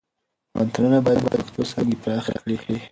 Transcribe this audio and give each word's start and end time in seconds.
پوهنتونونه 0.51 0.97
باید 1.05 1.19
د 1.23 1.27
پښتو 1.35 1.61
څانګې 1.71 1.95
پراخې 2.03 2.35
کړي. 2.61 2.75